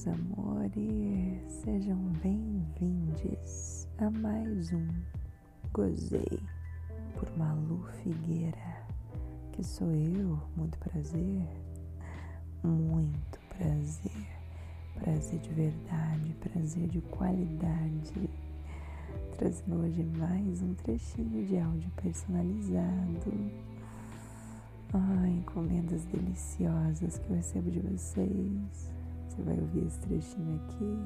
meus 0.00 0.06
amores, 0.06 1.52
sejam 1.62 1.98
bem-vindos 2.22 3.86
a 3.98 4.10
mais 4.10 4.72
um 4.72 4.88
Gozei 5.74 6.40
por 7.14 7.30
Malu 7.36 7.84
Figueira, 8.02 8.86
que 9.52 9.62
sou 9.62 9.90
eu, 9.90 10.40
muito 10.56 10.78
prazer, 10.78 11.46
muito 12.62 13.40
prazer, 13.58 14.26
prazer 14.94 15.38
de 15.40 15.50
verdade, 15.50 16.36
prazer 16.40 16.88
de 16.88 17.00
qualidade, 17.02 18.30
trazendo 19.36 19.82
hoje 19.82 20.02
mais 20.16 20.62
um 20.62 20.72
trechinho 20.74 21.46
de 21.46 21.58
áudio 21.58 21.90
personalizado. 22.02 23.50
Ai, 24.94 25.30
encomendas 25.30 26.04
deliciosas 26.06 27.18
que 27.18 27.30
eu 27.30 27.36
recebo 27.36 27.70
de 27.70 27.80
vocês 27.80 28.99
você 29.30 29.42
vai 29.42 29.58
ouvir 29.60 29.86
esse 29.86 29.98
trechinho 30.00 30.60
aqui 30.64 30.98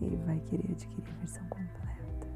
e 0.00 0.16
vai 0.24 0.38
querer 0.40 0.70
adquirir 0.70 1.08
a 1.08 1.18
versão 1.18 1.44
completa. 1.48 2.28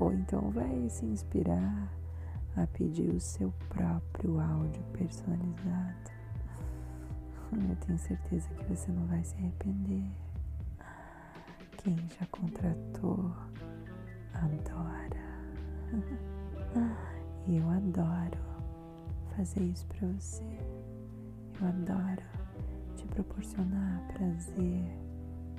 Ou 0.00 0.12
então 0.12 0.50
vai 0.50 0.88
se 0.88 1.06
inspirar 1.06 1.88
a 2.56 2.66
pedir 2.66 3.08
o 3.10 3.20
seu 3.20 3.52
próprio 3.68 4.40
áudio 4.40 4.82
personalizado. 4.92 6.16
Eu 7.52 7.76
tenho 7.76 7.98
certeza 7.98 8.48
que 8.48 8.64
você 8.64 8.90
não 8.90 9.06
vai 9.06 9.22
se 9.22 9.36
arrepender. 9.36 10.10
Quem 11.78 11.96
já 12.18 12.26
contratou 12.32 13.32
adora. 14.34 15.16
E 17.46 17.56
eu 17.56 17.70
adoro 17.70 18.38
fazer 19.36 19.62
isso 19.62 19.86
para 19.86 20.08
você. 20.08 20.44
Eu 21.60 21.68
adoro 21.68 22.45
proporcionar 23.16 24.02
prazer 24.12 24.84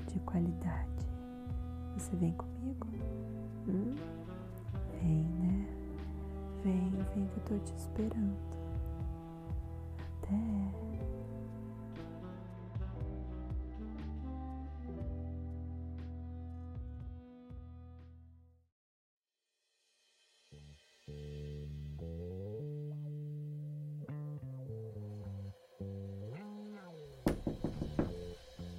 de 0.07 0.19
qualidade. 0.19 0.87
Você 1.95 2.15
vem 2.15 2.31
comigo? 2.33 2.87
Hum? 3.67 3.95
Vem, 5.01 5.23
né? 5.23 5.67
Vem, 6.63 6.91
vem 7.15 7.25
que 7.25 7.37
eu 7.37 7.43
tô 7.45 7.57
te 7.65 7.75
esperando. 7.75 8.56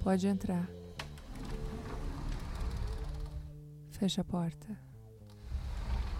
Pode 0.09 0.25
entrar. 0.25 0.67
Fecha 3.91 4.21
a 4.21 4.23
porta. 4.23 4.67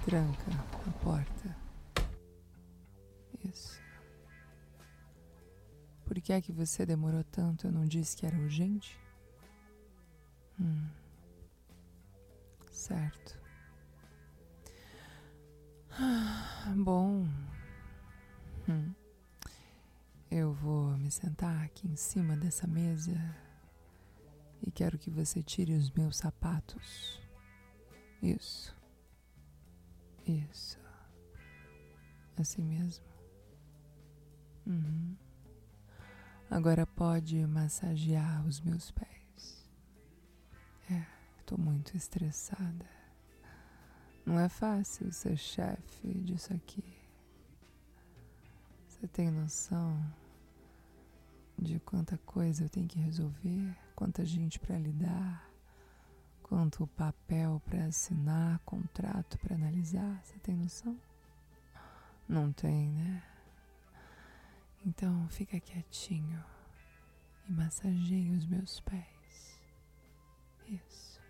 Tranca 0.05 0.51
a 0.87 0.91
porta. 1.03 1.57
Isso. 3.43 3.81
Por 6.05 6.21
que 6.21 6.31
é 6.31 6.39
que 6.39 6.51
você 6.51 6.85
demorou 6.85 7.23
tanto? 7.23 7.65
Eu 7.65 7.71
não 7.71 7.83
disse 7.83 8.15
que 8.15 8.27
era 8.27 8.37
urgente? 8.37 8.95
Hum. 10.61 10.87
Certo. 12.69 13.39
Bom. 16.77 17.27
Hum. 18.69 18.93
Eu 20.29 20.53
vou 20.53 20.95
me 20.95 21.09
sentar 21.09 21.63
aqui 21.63 21.87
em 21.87 21.95
cima 21.95 22.37
dessa 22.37 22.67
mesa 22.67 23.48
e 24.65 24.71
quero 24.71 24.97
que 24.97 25.09
você 25.09 25.41
tire 25.41 25.73
os 25.73 25.89
meus 25.91 26.17
sapatos. 26.17 27.19
Isso. 28.21 28.75
Isso. 30.25 30.79
Assim 32.37 32.63
mesmo. 32.63 33.05
Uhum. 34.65 35.15
Agora 36.49 36.85
pode 36.85 37.45
massagear 37.45 38.45
os 38.47 38.59
meus 38.61 38.91
pés. 38.91 39.67
É, 40.89 41.05
estou 41.39 41.57
muito 41.57 41.95
estressada. 41.95 42.85
Não 44.25 44.39
é 44.39 44.49
fácil 44.49 45.11
ser 45.11 45.37
chefe 45.37 46.13
disso 46.21 46.53
aqui. 46.53 46.83
Você 48.87 49.07
tem 49.07 49.31
noção 49.31 49.99
de 51.57 51.79
quanta 51.79 52.17
coisa 52.19 52.63
eu 52.63 52.69
tenho 52.69 52.87
que 52.87 52.99
resolver? 52.99 53.75
Quanta 53.99 54.25
gente 54.25 54.57
para 54.61 54.77
lidar, 54.77 55.45
quanto 56.41 56.87
papel 56.87 57.61
para 57.65 57.83
assinar, 57.83 58.57
contrato 58.59 59.37
para 59.39 59.55
analisar. 59.55 60.23
Você 60.23 60.39
tem 60.39 60.55
noção? 60.55 60.97
Não 62.25 62.49
tem, 62.53 62.93
né? 62.93 63.21
Então 64.85 65.27
fica 65.27 65.59
quietinho 65.59 66.41
e 67.45 67.51
massageie 67.51 68.31
os 68.31 68.45
meus 68.45 68.79
pés. 68.79 69.59
Isso. 70.65 71.21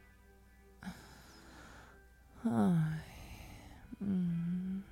Ai. 2.46 3.04
Hum. 4.00 4.84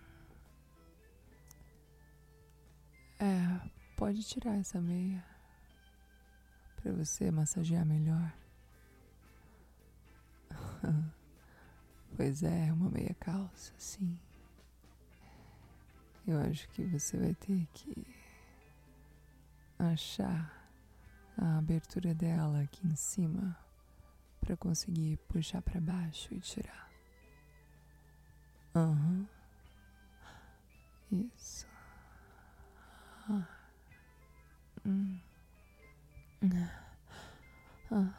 É, 3.19 3.69
pode 3.95 4.23
tirar 4.23 4.55
essa 4.55 4.81
meia 4.81 5.36
para 6.87 6.93
você 6.93 7.29
massagear 7.29 7.85
melhor. 7.85 8.33
pois 12.15 12.41
é, 12.43 12.71
uma 12.71 12.89
meia 12.89 13.13
calça, 13.19 13.73
sim. 13.77 14.17
Eu 16.25 16.39
acho 16.39 16.69
que 16.69 16.85
você 16.85 17.17
vai 17.17 17.33
ter 17.35 17.67
que 17.73 18.07
achar 19.77 20.71
a 21.37 21.57
abertura 21.57 22.13
dela 22.13 22.61
aqui 22.61 22.87
em 22.87 22.95
cima 22.95 23.57
para 24.39 24.55
conseguir 24.55 25.17
puxar 25.27 25.61
para 25.61 25.81
baixo 25.81 26.33
e 26.33 26.39
tirar. 26.39 26.89
Aham. 28.73 29.27
Uhum. 31.11 31.27
Isso. 31.35 31.67
Ah. 33.29 33.45
Hum. 34.85 35.19
Ah. 36.43 36.76
Huh. 37.91 38.16